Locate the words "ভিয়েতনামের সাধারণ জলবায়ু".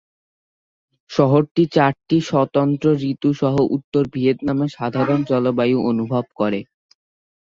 4.13-5.77